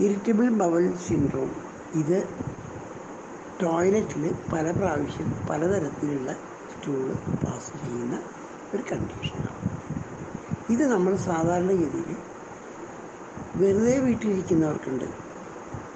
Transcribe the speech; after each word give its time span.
Irritable 0.00 0.48
bowel 0.48 0.96
syndrome. 0.96 1.50
ഇത് 1.94 2.28
ടോയ്ലറ്റിൽ 3.62 4.34
പല 4.52 4.70
പ്രാവശ്യം 4.70 5.34
പലതരത്തിലുള്ള 5.50 6.32
സ്റ്റൂൾ 6.32 7.16
പാസ് 7.44 7.72
ചെയ്യുന്ന 7.84 8.22
ഒരു 8.74 8.82
കണ്ടീഷനാണ്. 8.92 9.60
ഇത് 10.70 10.86
നമ്മൾ 10.86 11.16
സാധാരണഗതിയിൽ 11.16 12.16
വെറുതെ 13.56 13.98
വീട്ടിലിരിക്കുന്നവർക്കുണ്ട്. 13.98 15.04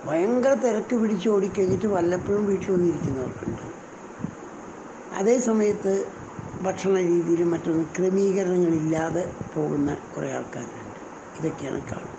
ഭയങ്കര 0.07 0.55
തിരക്ക് 0.55 0.97
പിടിച്ച് 0.97 1.29
ഓടിക്കഴിഞ്ഞിട്ട് 1.29 1.87
വല്ലപ്പോഴും 1.87 2.47
വീട്ടിൽ 2.47 2.73
വന്നിരിക്കുന്നവർക്കുണ്ട് 2.73 3.63
അതേ 5.15 5.39
സമയത്ത് 5.39 6.13
ഭക്ഷണ 6.63 6.97
രീതിയിലും 6.97 7.51
മറ്റൊന്നും 7.51 7.89
ക്രമീകരണങ്ങളില്ലാതെ 7.99 9.33
പോകുന്ന 9.55 9.97
കുറേ 10.17 10.33
ആൾക്കാരുണ്ട്. 10.33 11.01
ഇതൊക്കെയാണ് 11.39 11.81
കാണുന്നത്. 11.81 12.16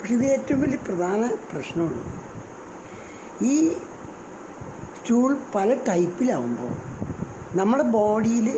പക്ഷെ 0.00 0.14
ഇത് 0.14 0.24
ഏറ്റവും 0.24 0.60
വലിയ 0.60 0.76
പ്രധാന 0.76 1.30
പ്രശ്നമാണ്. 1.52 2.02
ഈ 3.44 3.54
സ്റ്റൂൾ 4.98 5.38
പല 5.54 5.74
ടൈപ്പിലാവുമ്പോൾ 5.88 6.72
നമ്മുടെ 7.58 7.82
ബോഡിയിൽ 7.82 8.48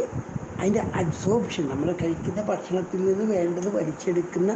അതിന്റെ 0.61 0.83
അബ്സോർപ്ഷൻ 0.95 1.69
നമ്മൾ 1.69 1.93
കഴിക്കുന്ന 1.93 2.43
ഭക്ഷണത്തിൽ 2.43 3.01
നിന്ന് 3.05 3.35
വേണ്ടത് 3.35 3.77
വലിച്ചെടുക്കുന്ന 3.77 4.51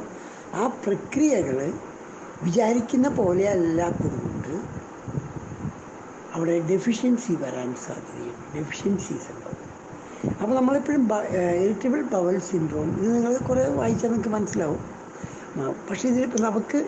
ആ 0.55 0.67
പ്രക്രിയകൾ 0.67 1.73
വിചാരിക്കുന്ന 2.43 3.09
പോലെ 3.09 3.45
അല്ലാത്തത് 3.51 4.16
കൊണ്ട് 4.25 4.53
അവിടെ 6.35 6.61
ഡെഫിഷ്യൻസി 6.71 7.33
വരാൻ 7.33 7.75
സാധ്യതയുണ്ട്. 7.75 8.59
ഡെഫിഷ്യൻസീസ് 8.59 9.29
ഉണ്ടാവും 9.35 9.63
അപ്പോൾ 10.43 10.55
നമ്മളെപ്പോഴും 10.55 11.09
ഇറിറ്റബിൾ 11.63 12.03
ബവൽ 12.03 12.39
സിൻഡ്രോം 12.39 12.89
ഇത് 13.01 13.15
നിങ്ങൾ 13.15 13.37
കുറേ 13.49 13.65
വായിച്ചാൽ 13.80 14.09
നിങ്ങൾക്ക് 14.09 14.29
മനസ്സിലാവും. 14.29 14.96
ആ, 15.56 15.65
പക്ഷേ 15.87 16.06
ഇതിലിപ്പോൾ 16.09 16.42
നമുക്ക് 16.42 16.78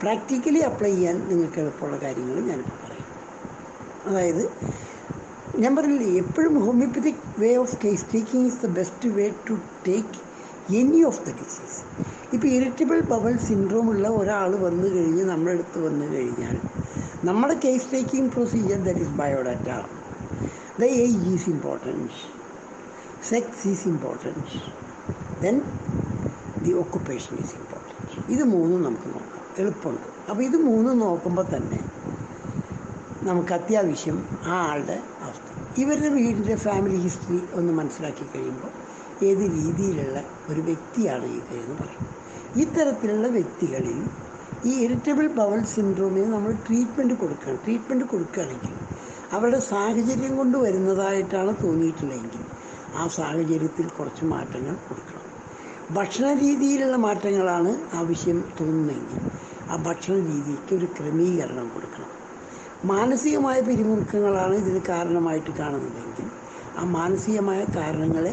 പ്രാക്ടിക്കലി 0.00 0.60
അപ്ലൈ 0.68 0.90
ചെയ്യാൻ 0.92 1.16
നിങ്ങൾക്ക് 1.28 1.58
എളുപ്പമുള്ള 1.60 1.96
കാര്യങ്ങൾ 2.02 2.36
ഞാനിപ്പോൾ 2.48 2.78
പറയും. 2.82 3.00
അതായത് 4.06 4.44
ഞാൻ 5.58 5.72
പറഞ്ഞില്ലേ 5.76 6.08
എപ്പോഴും 6.22 6.54
homeopathic 6.62 7.24
way 7.38 7.50
of 7.56 7.76
case 7.82 8.06
taking 8.12 8.46
is 8.46 8.60
the 8.62 8.70
best 8.76 9.10
way 9.16 9.26
to 9.48 9.54
take 9.86 10.16
any 10.74 11.00
of 11.04 11.20
the 11.20 11.32
disease 11.38 11.78
ഇപ്പോൾ 12.32 12.48
ഇറിറ്റബിൾ 12.48 13.00
ബവൽ 13.10 13.36
സിൻഡ്രോം 13.44 13.88
ഉള്ള 13.90 14.06
ഒരാൾ 14.18 14.50
വന്നു 14.64 14.88
കഴിഞ്ഞ് 14.94 15.24
നമ്മുടെ 15.24 15.52
അടുത്ത് 15.56 15.80
വന്നു 15.84 16.06
കഴിഞ്ഞാൽ 16.14 16.56
നമ്മുടെ 17.24 17.56
case 17.62 17.86
taking 17.92 18.30
procedure 18.32 18.80
that 18.86 19.02
is 19.02 19.14
biodata 19.20 19.68
the 20.78 20.88
age 20.98 21.20
is 21.32 21.48
importance 21.50 22.20
sex 23.30 23.68
is 23.68 23.86
importance 23.88 24.56
then 25.42 25.56
the 26.64 26.72
occupation 26.82 27.34
is 27.38 27.54
important 27.54 27.73
ഇത് 28.28 28.44
മൂന്നും 28.44 28.82
നമുക്ക് 28.82 29.08
നോക്കാം. 29.14 29.42
എളുപ്പമുണ്ട് 29.58 30.30
അപ്പോൾ 30.30 30.42
ഇത് 30.42 30.56
മൂന്നും 30.56 30.98
നോക്കുമ്പോൾ 30.98 31.46
തന്നെ 31.56 31.80
നമുക്ക് 33.22 33.52
അത്യാവശ്യം 33.52 34.28
ആ 34.44 34.56
ആളുടെ 34.70 35.02
അവസ്ഥ. 35.22 35.48
ഇവരുടെ 35.80 36.08
വീടിന്റെ 36.08 36.56
ഫാമിലി 36.56 36.96
ഹിസ്റ്ററി 36.96 37.42
ഒന്ന് 37.54 37.72
മനസ്സിലാക്കി 37.72 38.24
കഴിയുമ്പോൾ 38.34 38.72
ഏത് 39.24 39.44
രീതിയിലുള്ള 39.56 40.24
ഒരു 40.48 40.60
വ്യക്തിയാണ് 40.60 41.24
ഈ 41.24 41.40
എന്ന് 41.62 41.76
പറയും. 41.82 42.06
ഇത്തരത്തിലുള്ള 42.56 43.26
വ്യക്തികളിൽ 43.28 43.98
ഈ 44.64 44.72
ഇറിറ്റബിൾ 44.84 45.26
ബവൽ 45.26 45.64
സിൻഡ്രോമിന് 45.64 46.32
നമ്മൾ 46.32 46.52
ട്രീറ്റ്മെന്റ് 46.52 47.14
കൊടുക്കണം. 47.14 47.56
ട്രീറ്റ്മെന്റ് 47.64 48.04
കൊടുക്കുകയാണെങ്കിൽ 48.04 48.74
അവരുടെ 49.32 49.58
സാഹചര്യം 49.58 50.36
കൊണ്ട് 50.36 50.58
വരുന്നതായിട്ടാണ് 50.58 51.54
തോന്നിയിട്ടുള്ളതെങ്കിൽ 51.64 52.44
ആ 52.96 53.08
സാഹചര്യത്തിൽ 53.08 53.88
കുറച്ച് 53.88 54.24
മാറ്റങ്ങൾ 54.24 54.74
കൊടുക്കണം. 54.88 55.23
ഭക്ഷണ 55.96 56.26
രീതിയിലുള്ള 56.34 56.96
മാറ്റങ്ങളാണ് 56.96 57.70
ആവശ്യം 57.94 58.38
തോന്നുന്നതെങ്കിൽ 58.58 59.20
ആ 59.70 59.76
ഭക്ഷണ 59.86 60.14
രീതിക്ക് 60.30 60.72
ഒരു 60.74 60.86
ക്രമീകരണം 60.96 61.66
കൊടുക്കണം. 61.74 62.10
മാനസികമായ 62.84 63.58
പിരിമുറുക്കങ്ങളാണ് 63.60 64.54
ഇതിന് 64.54 64.80
കാരണമായിട്ട് 64.88 65.52
കാണുന്നതെങ്കിൽ 65.60 66.26
ആ 66.78 66.84
മാനസികമായ 66.98 67.60
കാരണങ്ങളെ 67.76 68.32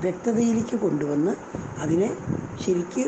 വ്യക്തതയിലേക്ക് 0.00 0.76
കൊണ്ടുവന്ന് 0.76 1.32
അതിനെ 1.80 2.10
ശരിക്ക് 2.62 3.04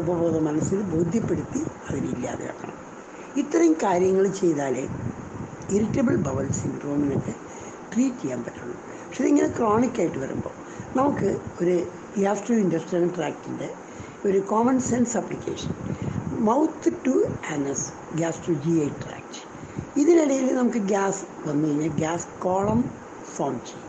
ഉപബോധ 0.00 0.36
മനസ്സിൽ 0.48 0.80
ബോധ്യപ്പെടുത്തി 0.94 1.60
അതിനില്ലാതെയാക്കണം 1.88 2.78
ഇത്തരം 3.36 3.72
കാര്യങ്ങൾ 3.82 4.26
ചെയ്താലേ 4.40 4.84
ഇറിറ്റബിൾ 5.76 6.16
ബവൽ 6.26 6.48
സിൻഡ്രോമിനൊക്കെ 6.52 7.34
ട്രീറ്റ് 7.92 8.20
ചെയ്യാൻ 8.22 8.40
പറ്റുള്ളൂ. 8.42 8.76
പക്ഷേ 9.06 9.22
ഇതിങ്ങനെ 9.24 9.48
ക്രോണിക്കായിട്ട് 9.58 10.18
വരുമ്പോൾ 10.18 10.54
നമുക്ക് 10.96 11.30
ഒരു 11.62 11.76
ഗ്യാസ്ട്രോ 12.18 12.56
ഇൻഡസ്ട്രിയൽ 12.56 13.14
ട്രാക്റ്റിന്റെ 13.16 13.68
ഒരു 14.28 14.38
common 14.38 14.80
sense 14.80 15.16
application 15.16 15.72
mouth 16.30 16.92
to 17.06 17.14
anus 17.52 17.86
gas 18.14 18.48
to 18.48 18.52
G 18.52 18.70
I 18.70 18.88
tract 18.88 19.40
ഇതിനിടയിൽ 20.00 20.54
നമുക്ക് 20.54 20.78
ഗ്യാസ് 20.78 21.24
വന്നു 21.46 21.68
കഴിഞ്ഞാൽ 21.68 21.88
ഗ്യാസ് 21.88 22.26
കോളം 22.42 22.90
ഫോം 23.36 23.60
ചെയ്യും. 23.66 23.84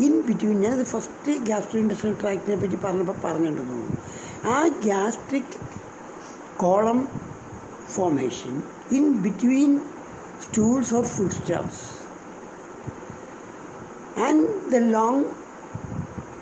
ഇൻ 0.00 0.20
ബിറ്റ്വീൻ 0.20 0.60
ഞാനത് 0.60 0.84
ഫസ്റ്റ് 0.84 1.32
ഗ്യാസ്ട്രോ 1.32 1.80
ഇൻഡസ്ട്രിയൽ 1.80 2.16
ട്രാക്റ്റിനെ 2.20 2.56
പറ്റി 2.62 2.76
പറഞ്ഞപ്പോൾ 2.76 3.18
പറഞ്ഞിട്ടുണ്ടെന്ന് 3.24 3.72
തോന്നുന്നു. 3.72 3.98
ആ 4.54 4.68
gastric 4.68 5.54
column 6.56 7.08
formation 7.94 8.52
in 8.96 9.04
between 9.24 9.72
stools 10.44 10.90
or 10.92 11.04
foodstuffs. 11.14 11.80
And 14.26 14.40
the 14.72 14.80
long 14.80 15.18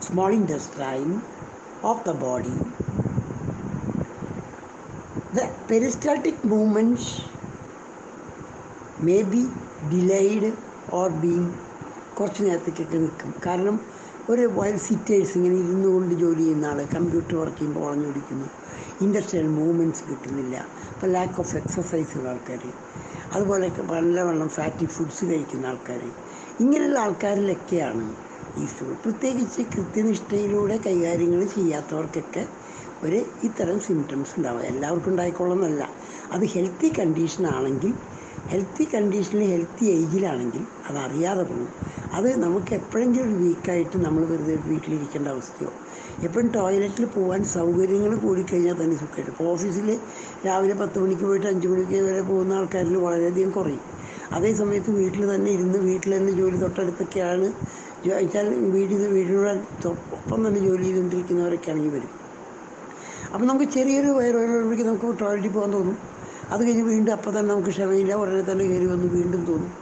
small 0.00 0.32
intestine 0.32 1.22
of 1.82 2.04
the 2.04 2.14
body. 2.14 2.58
The 5.36 5.44
peristaltic 5.68 6.44
movements 6.44 7.04
may 9.00 9.22
be 9.24 9.42
delayed 9.94 10.46
or 10.98 11.08
being 11.24 11.48
കുറച്ച് 12.18 12.42
നേരത്തേക്കൊക്കെ 12.46 12.98
നിൽക്കും. 13.02 13.30
കാരണം 13.44 13.76
ഒരു 14.32 14.42
വയൽ 14.56 14.76
സിറ്റേഴ്സ് 14.86 15.32
ഇങ്ങനെ 15.38 15.56
ഇരുന്നു 15.64 15.88
കൊണ്ട് 15.94 16.12
ജോലി 16.22 16.42
ചെയ്യുന്ന 16.42 16.66
ആൾ 16.70 16.80
കമ്പ്യൂട്ടർ 16.96 17.34
വർക്ക് 17.40 17.56
ചെയ്യുമ്പോൾ 17.58 17.84
വളഞ്ഞൊടിക്കുന്നു 17.86 18.48
ഇൻഡസ്ട്രിയൽ 19.04 19.46
മൂവ്മെന്റ്സ് 19.58 20.02
കിട്ടുന്നില്ല. 20.08 20.56
അപ്പോൾ 20.94 21.10
ലാക്ക് 21.16 21.38
ഓഫ് 21.42 21.54
എക്സസൈസ് 21.60 22.12
ഉള്ള 22.18 22.28
ആൾക്കാർ 22.32 22.64
അതുപോലെ 23.34 23.66
നല്ലവണ്ണം 23.92 24.50
ഫാറ്റി 24.58 24.86
ഫുഡ്സ് 24.96 25.24
കഴിക്കുന്ന 25.30 25.70
ആൾക്കാർ 25.72 26.02
ഇങ്ങനെയുള്ള 26.64 26.98
ആൾക്കാരിലൊക്കെയാണ് 27.06 28.06
ഈ 28.58 28.66
സ്റ്റൂൾ 28.66 28.94
പ്രത്യേകിച്ച് 29.04 29.62
കൃത്യനിഷ്ഠയിലൂടെ 29.74 30.76
കൈകാര്യങ്ങൾ 30.76 31.44
ചെയ്യാത്തവർക്കൊക്കെ 31.44 32.46
ഒരു 33.02 33.24
ഇത്തരം 33.42 33.80
സിംറ്റംസ് 33.80 34.32
ഉണ്ടാവുക 34.36 34.62
എല്ലാവർക്കും 34.62 35.10
ഉണ്ടായിക്കൊള്ളുന്നല്ല 35.10 35.88
അത് 36.32 36.44
ഹെൽത്തി 36.44 36.88
കണ്ടീഷൻ 36.98 37.46
ആണെങ്കിൽ 37.46 37.92
ഹെൽത്തി 38.48 38.84
കണ്ടീഷനിൽ 38.84 39.50
ഹെൽത്തി 39.50 39.84
ഏജിലാണെങ്കിൽ 39.86 40.66
അത് 40.88 40.98
അറിയാതെ 40.98 41.42
പോകും 41.42 41.68
അത് 42.12 42.42
നമുക്ക് 42.42 42.74
എപ്പോഴെങ്കിലും 42.74 43.28
ഒരു 43.28 43.34
വീക്കായിട്ട് 43.34 43.96
നമ്മൾ 43.96 44.24
വെറുതെ 44.24 44.58
വീട്ടിലിരിക്കേണ്ട 44.66 45.28
അവസ്ഥയോ? 45.28 45.72
എപ്പോഴും 46.22 46.48
ടോയ്ലറ്റിൽ 46.48 47.04
പോകാൻ 47.04 47.44
സൗകര്യങ്ങൾ 47.44 48.16
കൂടിക്കഴിഞ്ഞാൽ 48.16 48.82
തന്നെ 48.82 48.96
സുഖമായിട്ട്. 48.96 49.30
ഇപ്പോൾ 49.30 49.44
ഓഫീസിൽ 49.44 49.98
രാവിലെ 50.46 50.74
പത്ത് 50.74 51.00
മണിക്ക് 51.00 51.22
പോയിട്ട് 51.22 51.46
അഞ്ച് 51.46 51.68
മണിക്ക് 51.68 52.02
വരെ 52.02 52.22
പോകുന്ന 52.22 52.54
ആൾക്കാരിൽ 52.54 52.96
വളരെയധികം 52.96 53.50
കുറയും. 53.50 53.82
അതേ 54.32 54.54
സമയത്ത് 54.54 54.90
വീട്ടിൽ 54.90 55.34
തന്നെ 55.34 55.50
ഇരുന്ന് 55.50 55.78
വീട്ടിൽ 55.78 56.16
തന്നെ 56.16 56.32
ജോലി 56.32 56.56
തൊട്ടടുത്തൊക്കെയാണ് 56.56 57.52
വെച്ചാൽ 58.06 58.70
വീടിന് 58.70 59.06
വീടിനോട് 59.06 59.88
ഒപ്പം 59.88 60.48
തന്നെ 60.48 60.60
ജോലി 60.60 60.82
ചെയ്തുകൊണ്ടിരിക്കുന്നവരൊക്കെ 60.82 61.70
ആണെങ്കിൽ 61.70 61.90
വരും. 61.90 62.10
അപ്പം 63.34 63.46
നമുക്ക് 63.46 63.64
ചെറിയൊരു 63.64 64.06
വയറുവേദനയ്ക്ക് 64.06 64.84
നമുക്ക് 64.84 65.20
ടോയ്ലറ്റിൽ 65.20 65.52
പോകാൻ 65.52 65.72
തോന്നും. 65.72 65.98
അത് 66.50 66.66
കഴിഞ്ഞ് 66.66 66.82
വീണ്ടും 66.82 67.12
അപ്പം 67.12 67.38
തന്നെ 67.38 67.54
നമുക്ക് 67.54 67.68
ക്ഷമയില്ല 67.68 68.14
ഉടനെ 68.14 68.52
തന്നെ 68.52 68.64
കയറി 68.64 68.86
വന്ന് 68.86 69.06
വീണ്ടും 69.06 69.44
തോന്നും. 69.44 69.72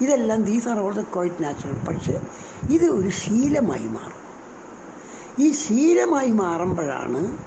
ഇതെല്ലാം 0.00 0.42
these 0.42 0.68
are 0.68 0.92
the 0.92 1.02
quite 1.02 1.44
natural 1.44 1.84
പക്ഷേ 1.88 2.20
ഇത് 2.70 2.84
ഒരു 2.84 3.08
ശീലമായി 3.08 3.88
മാറും. 3.88 4.18
ഈ 5.38 5.52
ശീലമായി 5.52 6.30
മാറുമ്പോഴാണ് 6.30 7.38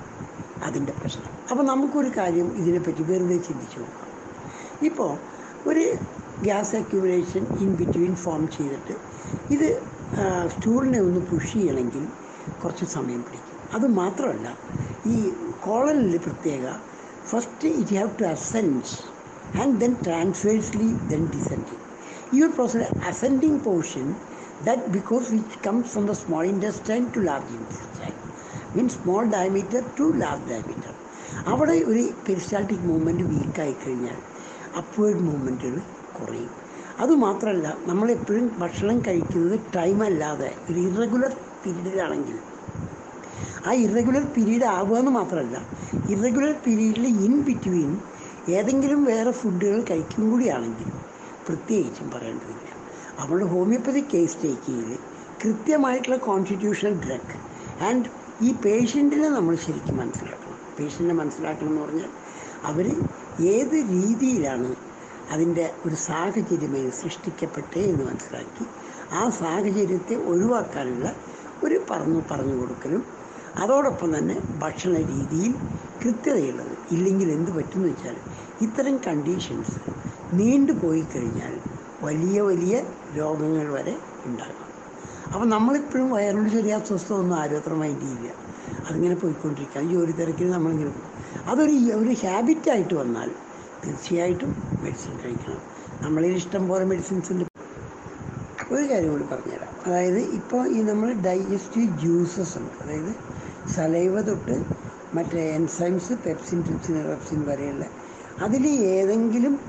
അതിന്റെ 0.63 0.94
പ്രശ്നം. 1.02 1.31
അപ്പോൾ 1.52 1.63
നമുക്കൊരു 1.63 2.12
കാര്യം 2.18 2.56
ഇതിനെപ്പറ്റി 2.56 3.03
വെറുതെ 3.03 3.38
ചിന്തിച്ചു 3.38 3.80
നോക്കാം. 3.80 4.08
ഇപ്പോൾ 4.86 5.18
ഒരു 5.69 5.95
gas 6.42 6.75
accumulation 6.75 7.48
in 7.60 7.75
between 7.75 8.16
form 8.16 8.48
ചെയ്തിട്ട് 8.48 8.95
ഇത് 9.54 9.81
സ്റ്റൂളിനെ 10.54 11.00
ഒന്ന് 11.00 11.19
പുഷ് 11.19 11.54
ചെയ്യണമെങ്കിൽ 11.54 12.08
കുറച്ച് 12.63 12.86
സമയം 12.86 13.22
പിടിക്കും. 13.24 13.58
അത് 13.74 13.88
മാത്രമല്ല 13.88 14.48
ഈ 15.08 15.34
കോളനിൽ 15.62 16.18
പ്രത്യേക 16.18 16.66
first 17.30 17.68
it 17.68 17.96
have 17.96 18.10
to 18.22 18.24
ascends 18.24 18.94
and 19.62 19.80
then 19.80 19.96
transversely 20.06 20.90
then 21.12 21.24
descending 21.36 21.81
ഈ 22.36 22.44
ഒരു 22.44 22.52
process 22.52 22.90
ascending 23.08 23.60
portion 23.60 24.16
that 24.63 24.88
because 24.88 25.34
which 25.34 25.60
comes 25.68 25.88
from 25.88 26.06
the 26.06 26.12
small 26.12 26.44
intestine 26.46 27.06
to 27.16 27.19
large 27.19 27.54
intestine 27.60 28.16
means 28.75 28.96
small 28.96 29.24
diameter 29.25 29.84
to 30.00 30.04
large 30.04 30.46
diameter 30.52 30.94
അവിടെ 31.46 31.72
ഒരു 31.72 32.04
പെരിസ്റ്റാൾട്ടിക് 32.28 32.86
മൂവ്മെന്റ് 32.86 33.24
വീക്കായി 33.24 33.75
കഴിഞ്ഞാൽ 33.86 34.19
upward 34.78 35.19
മൂവ്മെന്റുകൾ 35.19 35.81
കുറയും. 36.18 36.52
അതുമാത്രമല്ല 36.99 37.77
നമ്മളെപ്പോഴും 37.85 38.51
ഭക്ഷണം 38.59 38.99
കഴിക്കുന്നത് 38.99 39.59
ടൈമല്ലാതെ 39.75 40.55
ഒരു 40.69 40.79
ഇറഗുലർ 40.79 41.31
പീരീഡിലാണെങ്കിൽ 41.65 42.39
ആ 43.67 43.73
ഇറഗുലർ 43.73 44.23
പീരീഡ് 44.38 44.63
ആവുക 44.63 44.97
എന്ന് 44.97 45.11
മാത്രമല്ല 45.11 45.57
ഇറഗുലർ 46.09 46.55
പീരീഡിൽ 46.67 47.07
ഇൻ 47.07 47.41
ബിറ്റ്വീൻ 47.41 47.97
ഏതെങ്കിലും 48.49 49.05
വേറെ 49.05 49.31
ഫുഡുകൾ 49.31 49.85
കഴിക്കും 49.89 50.31
കൂടിയാണെങ്കിൽ 50.31 50.88
പ്രത്യേകിച്ചും 51.47 52.11
പറയേണ്ടതില്ല. 52.11 52.67
നമ്മുടെ 53.19 53.45
ഹോമിയോപ്പതി 53.45 54.05
കേസ് 54.13 54.38
ടേക്കിങ്ങിൽ 54.43 54.97
കൃത്യമായിട്ടുള്ള 55.43 56.17
കോൺസ്റ്റിറ്റ്യൂഷണൽ 56.17 56.93
ഡ്രഗ് 56.93 57.38
ആൻഡ് 57.83 58.05
ഈ 58.41 58.53
പേഷ്യന്റിനെ 58.53 59.29
നമ്മൾ 59.29 59.55
ശരിക്കും 59.55 59.97
മനസ്സിലാക്കണം. 59.97 60.59
പേഷ്യന്റിനെ 60.79 61.13
മനസ്സിലാക്കണം 61.13 61.69
എന്ന് 61.69 61.81
പറഞ്ഞാൽ 61.81 62.09
അവർ 62.63 62.88
ഏത് 63.41 63.73
രീതിയിലാണ് 63.73 64.75
അതിന്റെ 65.31 65.74
ഒരു 65.86 65.95
സാഹചര്യമായി 65.95 66.89
സൃഷ്ടിക്കപ്പെട്ടേ 67.01 67.81
എന്ന് 67.83 68.04
മനസ്സിലാക്കി. 68.04 68.66
ആ 69.13 69.30
സാഹചര്യത്തെ 69.42 70.16
ഒഴിവാക്കാനുള്ള 70.31 71.07
ഒരു 71.63 71.81
പറഞ്ഞു 71.89 72.22
പറഞ്ഞു 72.31 72.56
കൊടുക്കലും 72.62 73.01
അതോടൊപ്പം 73.56 74.18
തന്നെ 74.18 74.36
ഭക്ഷണ 74.60 74.94
രീതിയിൽ 75.12 75.54
കൃത്യതയുള്ളത്. 76.04 76.75
ഇല്ലെങ്കിൽ 76.92 77.31
എന്ത് 77.31 77.51
പറ്റുമെന്ന് 77.51 77.89
വെച്ചാൽ 77.89 78.16
ഇത്തരം 78.62 78.98
കണ്ടീഷൻസ് 79.07 79.78
നീണ്ടു 80.33 80.74
പോയി 80.83 81.04
കഴിഞ്ഞാൽ 81.16 81.54
വലിയ 82.01 82.42
വലിയ 82.42 82.75
രോഗങ്ങൾ 83.18 83.72
വരെ 83.72 83.95
ഉണ്ടാകാം. 84.25 84.68
അപ്പം 85.34 85.50
നമ്മളിപ്പോഴും 85.50 86.12
വയറിനോട് 86.12 86.50
ചെറിയ 86.50 86.74
അസ്വസ്ഥത 86.74 87.16
ഒന്നും 87.16 87.38
അത്ര 87.38 87.74
മൈൻഡ് 87.74 88.01
ചെയ്യില്ല 88.01 88.30
അതിങ്ങനെ 88.88 89.16
പോയിക്കൊണ്ടിരിക്കുക 89.16 89.81
ജോലി 89.81 90.12
തിരക്കിൽ 90.12 90.50
നമ്മളിങ്ങനെ 90.51 90.89
പോകും. 90.89 91.07
അതൊരു 91.48 91.75
ഒരു 91.95 92.13
ഹാബിറ്റായിട്ട് 92.24 92.94
വന്നാൽ 92.94 93.30
തീർച്ചയായിട്ടും 93.84 94.51
മെഡിസിൻ 94.83 95.13
കഴിക്കണം. 95.25 95.62
നമ്മളിൽ 96.01 96.36
ഇഷ്ടം 96.36 96.68
പോലെ 96.68 96.86
മെഡിസിൻസ് 96.86 97.31
ഉണ്ട്. 97.31 97.45
ഒരു 98.72 98.83
കാര്യം 98.89 99.12
കൂടി 99.12 99.24
പറഞ്ഞുതരാം. 99.24 99.72
അതായത് 99.86 100.19
ഇപ്പോൾ 100.19 100.68
ഈ 100.68 100.81
നമ്മൾ 100.81 101.13
ഡൈജസ്റ്റീവ് 101.13 102.00
ജ്യൂസസ് 102.00 102.57
ഉണ്ട്. 102.57 102.83
അതായത് 102.83 103.16
സലൈവ 103.69 104.22
തൊട്ട് 104.22 104.66
മറ്റേ 105.13 105.42
എൻസൈംസ് 105.50 106.13
പെപ്സിൻ 106.13 106.62
ട്രിപ്സിൻ 106.62 107.06
റെപ്സിൻ 107.06 107.45
വരെയുള്ള 107.48 107.86
അതിൽ 108.39 108.68
ഏതെങ്കിലും 108.68 109.60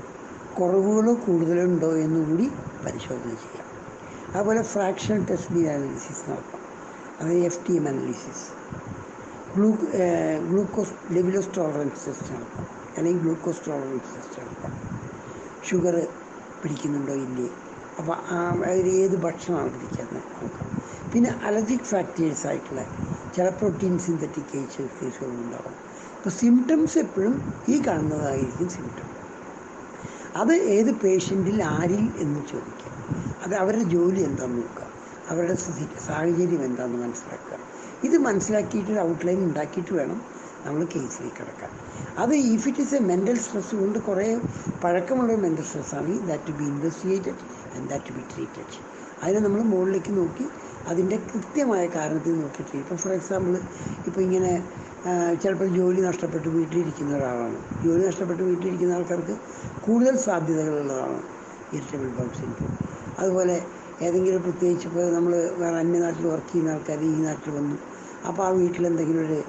കുറവുകളോ 0.59 1.13
കൂടുതലോ 1.13 1.63
ഉണ്ടോ 1.63 1.91
എന്നുകൂടി 1.97 2.51
പരിശോധന 2.85 3.29
ചെയ്യാം. 3.29 3.67
അതുപോലെ 4.35 4.61
ഫ്രാക്ഷൻ 4.61 5.25
ടെസ്റ്റ് 5.29 5.55
അനാലിസിസ് 5.55 6.29
നടത്താം. 6.29 6.61
അതായത് 7.21 7.45
F 7.45 7.67
T 7.69 7.75
M 7.75 7.87
analysis 7.87 8.45
glu 9.55 9.69
glucose 10.49 10.93
levulose 11.11 11.47
tolerance 11.57 12.07
test 12.07 12.35
നടത്താം. 12.35 12.67
അല്ലെങ്കിൽ 12.97 13.21
ഗ്ലൂക്കോസ് 13.21 13.67
ടോളറൻസ് 13.67 14.15
ടെസ്റ്റ് 14.15 14.41
നടത്താം. 14.41 14.82
ഷുഗർ 15.67 15.95
പിടിക്കുന്നുണ്ടോ 16.61 17.13
ഇല്ലേ? 17.25 17.47
അപ്പോൾ 17.99 18.15
ഏത് 19.03 19.15
ഭക്ഷണമാണ് 19.25 19.71
പിടിക്കുന്നത് 19.75 20.27
നോക്കാം. 20.41 20.69
പിന്നെ 21.13 21.31
അലർജിക് 21.47 21.87
ഫാക്ടേഴ്സ് 21.93 22.45
ആയിട്ടുള്ള 22.49 22.83
ചില 23.35 23.47
പ്രോട്ടീൻ 23.59 23.93
സിന്തറ്റിക് 24.05 24.51
കേസുകളും 24.53 25.37
ഉണ്ടാവും. 25.43 25.75
അപ്പോൾ 26.17 26.33
സിംറ്റംസ് 26.41 26.97
എപ്പോഴും 27.05 27.35
ഈ 27.73 27.75
കാണുന്നതായിരിക്കും 27.87 28.69
സിംറ്റം. 28.77 29.09
അത് 30.41 30.53
ഏത് 30.75 30.91
പേഷ്യന്റിൽ 31.03 31.57
ആരിൽ 31.77 32.05
എന്ന് 32.23 32.41
ചോദിക്കുക 32.51 32.91
അത് 33.45 33.53
അവരുടെ 33.61 33.85
ജോലി 33.95 34.21
എന്താണെന്ന് 34.29 34.61
നോക്കുക 34.63 34.87
അവരുടെ 35.31 35.55
സാഹചര്യം 36.07 36.61
എന്താണെന്ന് 36.69 37.01
മനസ്സിലാക്കുക. 37.05 37.57
ഇത് 38.07 38.15
മനസ്സിലാക്കിയിട്ട് 38.27 38.93
ഔട്ട്ലൈൻ 39.09 39.39
ഉണ്ടാക്കിയിട്ട് 39.47 39.93
വേണം 39.99 40.19
നമ്മൾ 40.65 40.81
കേസിലേക്ക് 40.93 41.37
കിടക്കാൻ. 41.39 41.71
അത് 42.21 42.33
if 42.53 42.67
it 42.69 42.81
is 42.85 42.95
a 42.95 43.01
mental 43.11 43.37
stress 43.43 43.75
കൊണ്ട് 43.81 43.97
കുറേ 44.07 44.27
പഴക്കമുള്ള 44.83 45.35
mental 45.45 45.65
സ്ട്രെസ്സാണ് 45.69 46.13
that 46.29 46.45
to 46.49 46.53
be 46.59 46.65
investigated 46.73 47.41
and 47.75 47.85
that 47.91 48.07
to 48.09 48.13
be 48.17 48.23
treated 48.33 48.75
അതിനെ 49.23 49.39
നമ്മൾ 49.45 49.61
മുകളിലേക്ക് 49.71 50.13
നോക്കി 50.21 50.45
അതിന്റെ 50.91 51.17
കൃത്യമായ 51.31 51.83
കാരണത്തിൽ 51.97 52.33
നോക്കിയിട്ട് 52.43 52.75
ഇപ്പോൾ 52.81 52.97
ഫോർ 53.03 53.11
എക്സാമ്പിൾ 53.17 53.53
ഇപ്പോൾ 54.07 54.21
ഇങ്ങനെ 54.27 54.51
ചിലപ്പോൾ 55.43 55.69
ജോലി 55.77 56.01
നഷ്ടപ്പെട്ട് 56.07 56.49
വീട്ടിലിരിക്കുന്ന 56.57 57.11
ഒരാളാണ്. 57.17 57.57
ജോലി 57.85 58.03
നഷ്ടപ്പെട്ട് 58.09 58.43
വീട്ടിലിരിക്കുന്ന 58.49 58.97
ആൾക്കാർക്ക് 58.97 59.35
കൂടുതൽ 59.85 60.15
സാധ്യതകളുള്ളതാണ് 60.27 61.17
ഇറിറ്റബിൾ 61.75 62.09
ബൗൾ 62.17 62.29
സിൻഡ്രോം. 62.39 62.73
അതുപോലെ 63.21 63.55
ഏതെങ്കിലും 64.05 64.41
പ്രത്യേകിച്ച് 64.47 64.87
ഇപ്പോൾ 64.89 65.05
നമ്മൾ 65.15 65.33
വേറെ 65.61 65.75
അന്യനാട്ടിൽ 65.83 66.25
വർക്ക് 66.33 66.49
ചെയ്യുന്ന 66.51 66.75
ആൾക്കാർ 66.75 67.01
ഈ 67.09 67.11
നാട്ടിൽ 67.27 67.51
വന്നു. 67.57 67.77
അപ്പോൾ 68.29 68.43
ആ 68.47 68.49
വീട്ടിൽ 68.61 68.83
ഒരു 69.25 69.39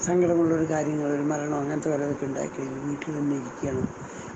സങ്കടമുള്ളൊരു 0.00 0.70
കാര്യങ്ങൾ 0.70 1.08
ഒരു 1.08 1.22
മരണമോ 1.22 1.58
അങ്ങനത്തെ 1.58 1.90
വല്ലതൊക്കെ 1.90 2.26
ഉണ്ടായിക്കഴിഞ്ഞു 2.26 2.88
വീട്ടിൽ 2.88 3.18
തന്നെ 3.18 3.36
ഇരിക്കുകയാണ്. 3.36 3.86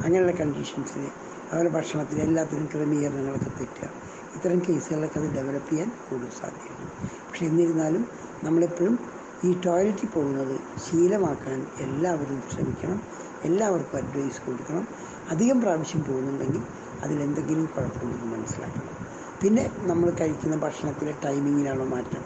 അങ്ങനെയുള്ള 0.05 0.33
കണ്ടീഷൻസിൽ 0.33 1.07
അതുപോലെ 1.51 1.69
ഭക്ഷണത്തിൽ 1.69 2.21
എല്ലാത്തിനും 2.21 2.69
ക്രമീകരണങ്ങളൊക്കെ 2.75 3.51
തെറ്റുക. 3.51 3.91
ഇത്തരം 4.35 4.59
കേസുകളിലൊക്കെ 4.59 5.19
അത് 5.19 5.35
ഡെവലപ്പ് 5.35 5.71
ചെയ്യാൻ 5.71 5.93
കൂടുതൽ 6.11 6.31
സാധ്യതയുണ്ട്. 6.31 6.93
പക്ഷെ 7.29 7.47
എന്നിരുന്നാലും 7.47 8.09
നമ്മളെപ്പോഴും 8.43 8.99
ഈ 9.45 9.61
ടോയ്ലറ്റിൽ 9.67 10.09
പോകുന്നത് 10.09 10.61
ശീലമാക്കാൻ 10.79 11.67
എല്ലാവരും 11.81 12.43
ശ്രമിക്കണം. 12.55 13.03
എല്ലാവർക്കും 13.45 13.97
അഡ്വൈസ് 13.97 14.47
കൊടുക്കണം. 14.47 14.89
അധികം 15.31 15.61
പ്രാവശ്യം 15.61 16.05
പോകുന്നുണ്ടെങ്കിൽ 16.05 16.63
അതിലെന്തെങ്കിലും 17.03 17.67
കുഴപ്പമുണ്ടെന്ന് 17.67 18.37
മനസ്സിലാക്കണം. 18.37 18.95
പിന്നെ 19.43 19.71
നമ്മൾ 19.79 20.11
കഴിക്കുന്ന 20.11 20.57
ഭക്ഷണത്തിലെ 20.57 21.15
ടൈമിങ്ങിലാണോ 21.25 21.85
മാറ്റം 21.85 22.23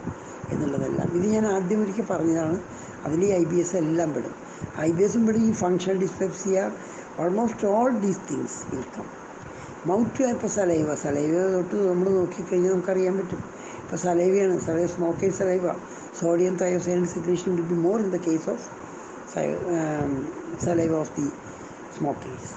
എന്നുള്ളതെല്ലാം. 0.49 1.07
ഇത് 1.13 1.25
ഞാൻ 1.25 1.47
ആദ്യം 1.47 1.81
ഒരിക്കൽ 1.81 2.05
പറഞ്ഞതാണ്. 2.05 2.61
അതിൽ 3.05 3.21
ഈ 3.27 3.31
ഐ 3.41 3.43
ബി 3.51 3.57
എസ് 3.63 3.75
എല്ലാം 3.83 4.09
പെടും. 4.15 4.35
ഐ 4.87 4.89
ബി 4.97 5.03
എസും 5.07 5.23
പെടും 5.27 5.41
ഈ 5.49 5.51
functional 5.63 5.97
dyspepsia 6.05 6.57
almost 7.23 7.67
all 7.75 7.91
these 8.05 8.21
things 8.29 8.59
will come 8.71 9.07
mouth 9.89 10.25
ഇപ്പോൾ 10.35 10.49
സലൈവ 10.57 10.89
സലൈവ 11.05 11.35
തൊട്ട് 11.55 11.77
നമ്മൾ 11.89 12.07
നോക്കിക്കഴിഞ്ഞാൽ 12.19 12.71
നമുക്കറിയാൻ 12.73 13.13
പറ്റും. 13.19 13.41
ഇപ്പോൾ 13.83 13.99
സലൈവയാണ് 14.05 14.55
saliva 14.67 14.87
smoking 14.95 15.35
saliva 15.39 15.65
sodium 16.19 16.55
thiocyanate 16.61 17.01
secretion 17.15 17.49
will 17.57 17.67
be 17.73 17.79
more 17.87 17.97
in 18.05 18.09
the 18.15 18.19
case 18.27 18.47
of 18.53 18.65
saliva 20.65 20.93
of 21.03 21.13
the 21.19 21.27
smokers 21.97 22.51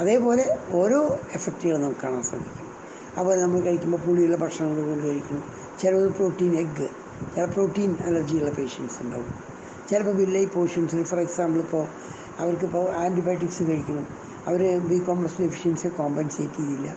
അതേപോലെ 0.00 0.44
ഓരോ 0.80 1.00
എഫക്റ്റുകൾ 1.36 1.76
നമുക്ക് 1.84 2.00
കാണാൻ 2.04 2.22
സാധിക്കും. 2.28 2.68
അതുപോലെ 3.16 3.40
നമ്മൾ 3.44 3.60
കഴിക്കുമ്പോൾ 3.66 4.00
പുളിയുള്ള 4.04 4.36
ഭക്ഷണങ്ങൾ 4.42 4.84
കൊണ്ട് 4.90 5.06
കഴിക്കണം 5.06 5.42
ചിലത് 5.80 6.08
പ്രോട്ടീൻ 6.18 6.52
എഗ്ഗ് 6.62 6.88
ചില 7.34 7.44
പ്രോട്ടീൻ 7.54 7.90
അലർജിയുള്ള 8.08 8.50
പേഷ്യൻസ് 8.58 8.98
ഉണ്ടാവും. 9.04 9.32
ചിലപ്പോൾ 9.92 10.14
വില്ലേജ് 10.20 10.50
പോർഷൻസിൽ 10.56 11.02
ഫോർ 11.10 11.20
എക്സാമ്പിൾ 11.20 11.60
ഇപ്പോൾ 11.66 11.84
അവർക്കിപ്പോൾ 12.42 12.84
ആന്റിബയോട്ടിക്സ് 13.04 13.62
കഴിക്കണം. 13.70 14.06
അവർ 14.48 14.60
ബി 14.90 14.98
കോംപ്ലക്സ് 15.08 15.38
ഡെഫിഷ്യൻസി 15.44 15.88
കോമ്പൻസേറ്റ് 16.00 16.56
ചെയ്തില്ല. 16.58 16.88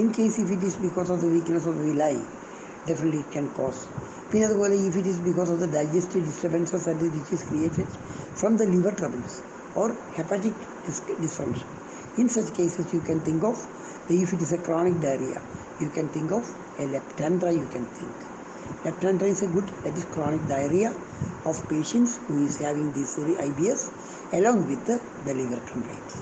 In 0.00 0.06
case 0.18 0.36
if 0.42 0.52
it 0.56 0.66
is 0.70 0.78
because 0.86 1.10
of 1.14 1.20
the 1.24 1.30
weakness 1.36 1.66
of 1.70 1.76
the 1.80 1.84
വിലായി 1.90 2.22
definitely 2.88 3.20
it 3.22 3.32
can 3.36 3.46
cause 3.58 3.82
പിന്നെ 4.30 4.44
അതുപോലെ 4.48 4.76
if 4.86 4.98
it 5.00 5.10
is 5.14 5.22
because 5.28 5.50
of 5.54 5.60
the 5.64 5.68
digestive 5.76 6.24
disturbances 6.30 6.88
and 6.92 7.10
which 7.16 7.34
is 7.36 7.46
created 7.50 7.90
from 8.40 8.52
the 8.62 8.66
liver 8.74 8.94
troubles 9.00 9.38
or 9.82 9.90
hepatic 10.18 10.60
dysfunction 11.24 11.68
in 12.22 12.28
such 12.36 12.52
cases 12.60 12.90
you 12.96 13.02
can 13.10 13.20
think 13.30 13.46
of 13.52 13.64
if 14.08 14.32
it 14.34 14.42
is 14.42 14.52
a 14.52 14.58
chronic 14.58 14.96
diarrhea 15.00 15.40
you 15.82 15.88
can 15.88 16.08
think 16.14 16.30
of 16.38 16.44
a 16.82 16.84
leptandra 16.94 17.50
you 17.58 17.66
can 17.74 17.84
think. 17.96 18.33
leptandra 18.85 19.27
is 19.35 19.41
a 19.41 19.47
good 19.47 19.67
that 19.83 19.95
is 19.97 20.05
chronic 20.13 20.43
diarrhea 20.47 20.91
of 21.45 21.57
patients 21.67 22.11
who 22.27 22.45
is 22.45 22.57
having 22.57 22.91
this 22.91 23.17
IBS 23.47 23.81
along 24.33 24.67
with 24.69 24.81
the, 24.85 24.97
the 25.25 25.33
liver 25.33 25.61
complaints 25.71 26.15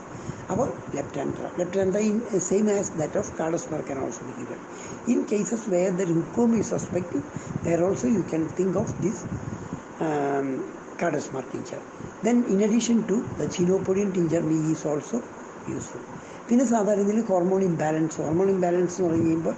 അപ്പോൾ 0.52 0.68
leptandra 0.98 1.48
leptandra 1.60 2.00
in 2.10 2.18
same 2.50 2.68
as 2.76 2.90
that 3.00 3.16
of 3.22 3.30
cardiosmar 3.40 3.80
can 3.88 3.98
also 4.04 4.22
be 4.28 4.34
given 4.42 4.60
in 5.14 5.18
cases 5.32 5.64
where 5.74 5.92
the 6.00 6.06
glaucoma 6.12 6.58
is 6.64 6.68
suspected 6.76 7.24
there 7.66 7.82
also 7.88 8.08
you 8.18 8.24
can 8.34 8.44
think 8.58 8.76
of 8.84 8.90
this 9.06 9.18
um, 10.08 10.48
cardiosmar 11.02 11.44
tincture 11.54 11.84
then 12.28 12.38
in 12.54 12.62
addition 12.68 13.00
to 13.12 13.18
the 13.40 13.48
chinopodium 13.56 14.12
tincture 14.18 14.46
is 14.76 14.84
also 14.92 15.20
useful 15.78 16.06
പിന്നെ 16.50 16.66
സാധാരണ 16.72 17.02
ഇതിൽ 17.06 17.18
hormone 17.30 17.62
imbalance 17.70 18.18
hormone 18.22 18.50
imbalance 18.54 18.96
എന്ന് 18.98 19.08
പറഞ്ഞു 19.08 19.24
കഴിയുമ്പോൾ 19.26 19.56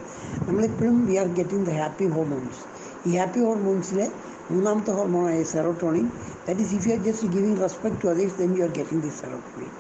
നമ്മളെപ്പോഴും 0.48 0.96
we 1.10 1.16
are 1.24 1.28
getting 1.40 1.66
the 1.70 1.74
happy 1.80 2.06
hormones 2.16 2.62
ഈ 3.07 3.13
happy 3.17 3.41
ഹോർമോൺസിലെ 3.41 4.07
മൂന്നാമത്തെ 4.51 4.93
ഹോർമോണായ 4.93 5.43
serotonin 5.43 6.07
that 6.47 6.61
is 6.61 6.75
if 6.75 6.87
you 6.89 6.93
are 6.93 7.01
just 7.03 7.29
giving 7.29 7.61
respect 7.61 7.99
to 8.03 8.09
others 8.09 8.37
then 8.39 8.51
you 8.57 8.63
are 8.63 8.71
getting 8.71 9.03
this 9.03 9.19
serotonin 9.21 9.71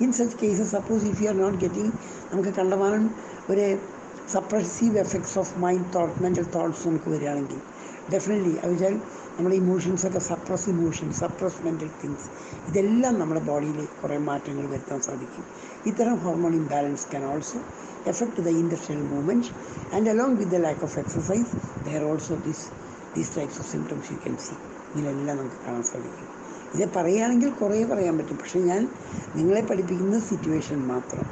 in 0.00 0.12
such 0.12 0.36
cases 0.42 0.70
suppose 0.70 1.04
if 1.04 1.22
you 1.22 1.28
are 1.28 1.34
not 1.34 1.58
getting 1.58 1.92
നമുക്ക് 2.32 2.52
കണ്ടമാനം 2.58 3.04
ഒരു 3.50 3.66
suppressive 4.32 4.98
effects 4.98 5.38
of 5.38 5.52
mind 5.58 5.88
thought 5.94 6.22
mental 6.22 6.46
thoughts 6.54 6.88
നമുക്ക് 6.88 7.10
വരികയാണെങ്കിൽ 7.10 7.60
definitely 8.10 8.54
അത് 8.62 8.70
വെച്ചാൽ 8.72 8.94
നമ്മുടെ 9.36 9.56
ഇമോഷൻസൊക്കെ 9.56 10.18
suppress 10.18 10.68
emotion 10.70 11.12
suppress 11.12 11.64
mental 11.64 11.90
things 12.02 12.26
ഇതെല്ലാം 12.70 13.18
നമ്മുടെ 13.18 13.40
ബോഡിയിൽ 13.40 13.88
കുറേ 14.02 14.18
മാറ്റങ്ങൾ 14.18 14.66
വരുത്താൻ 14.66 15.00
സാധിക്കും. 15.00 15.44
ഇത്തരം 15.86 16.14
hormone 16.14 16.54
imbalance 16.54 17.06
can 17.10 17.24
also 17.24 17.58
affect 18.06 18.40
the 18.40 18.48
industrial 18.48 19.02
movements 19.02 19.50
and 19.94 20.10
along 20.10 20.36
with 20.36 20.52
the 20.52 20.56
lack 20.56 20.80
of 20.82 20.98
exercise 20.98 21.50
there 21.86 22.04
also 22.04 22.34
this 22.34 22.64
these 23.16 23.36
types 23.36 23.58
of 23.58 23.72
symptoms 23.72 24.12
you 24.12 24.16
can 24.16 24.36
see 24.36 24.54
ഇതിലെല്ലാം 24.94 25.36
നമുക്ക് 25.36 25.56
കാണാൻ 25.66 25.82
സാധിക്കും. 25.82 26.28
ഇത് 26.74 26.90
പറയുകയാണെങ്കിൽ 26.96 27.50
കുറേ 27.50 27.84
പറയാൻ 27.84 28.18
പറ്റും. 28.18 28.36
പക്ഷേ 28.36 28.60
ഞാൻ 28.60 28.88
നിങ്ങളെ 29.36 29.60
പഠിപ്പിക്കുന്നത് 29.60 30.22
സിറ്റുവേഷൻ 30.22 30.86
മാത്രം. 30.86 31.24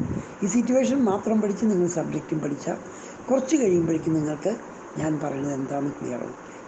ഈ 0.42 0.46
സിറ്റുവേഷൻ 0.46 1.04
മാത്രം 1.04 1.40
പഠിച്ച് 1.40 1.64
നിങ്ങൾ 1.64 1.86
സബ്ജക്റ്റും 1.86 2.40
പഠിച്ചാൽ 2.40 2.76
കുറച്ച് 3.30 3.56
കഴിയുമ്പോഴേക്കും 3.56 4.14
നിങ്ങൾക്ക് 4.14 4.56
ഞാൻ 4.98 5.20
പറയുന്നത് 5.24 5.54
എന്താണെന്ന് 5.54 5.92
ക്ലിയർ 6.00 6.22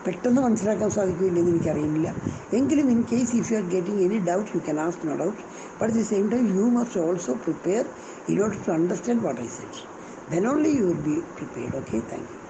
പെട്ടെന്ന് 0.05 0.41
മനസ്സിലാക്കാൻ 0.41 0.91
സാധിക്കില്ലെന്ന് 0.91 1.53
എനിക്കറിയില്ല 1.53 2.09
എങ്കിലും 2.53 2.87
in 2.91 3.01
case 3.13 3.33
if 3.37 3.49
you 3.53 3.57
are 3.57 3.67
getting 3.69 4.03
any 4.03 4.19
doubt 4.29 4.49
you 4.55 4.61
can 4.61 4.81
ask 4.81 5.05
no 5.09 5.17
doubt 5.17 5.39
but 5.73 5.85
at 5.85 5.99
the 5.99 6.07
same 6.13 6.27
time 6.31 6.47
you 6.59 6.67
must 6.71 7.01
also 7.01 7.35
prepare 7.45 7.85
in 8.29 8.39
order 8.43 8.61
to 8.67 8.73
understand 8.73 9.25
what 9.25 9.41
I 9.41 9.51
said 9.57 9.83
then 10.35 10.47
only 10.47 10.73
you 10.79 10.87
will 10.87 11.03
be 11.05 11.19
prepared 11.37 11.77
okay 11.77 12.01
thank 12.13 12.31
you 12.33 12.44